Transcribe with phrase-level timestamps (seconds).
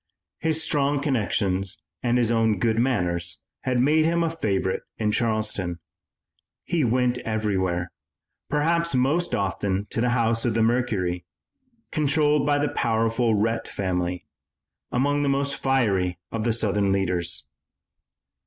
[0.39, 5.77] His strong connections and his own good manners had made him a favorite in Charleston.
[6.63, 7.91] He went everywhere,
[8.49, 11.23] perhaps most often to the office of the Mercury,
[11.91, 14.25] controlled by the powerful Rhett family,
[14.91, 17.47] among the most fiery of the Southern leaders.